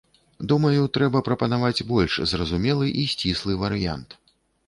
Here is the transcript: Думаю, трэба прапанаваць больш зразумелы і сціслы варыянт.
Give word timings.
Думаю, 0.51 0.79
трэба 0.97 1.21
прапанаваць 1.27 1.85
больш 1.91 2.17
зразумелы 2.31 2.89
і 3.05 3.05
сціслы 3.13 3.61
варыянт. 3.65 4.09